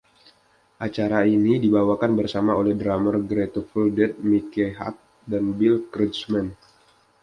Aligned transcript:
Acara 0.85 1.19
ini 1.37 1.53
dibawakan 1.63 2.11
bersama 2.19 2.51
oleh 2.61 2.73
drummer 2.81 3.15
Grateful 3.29 3.85
Dead 3.97 4.13
Mickey 4.29 4.65
Hart 4.77 4.97
dan 5.31 5.43
Bill 5.57 5.75
Kreutzmann. 5.93 6.47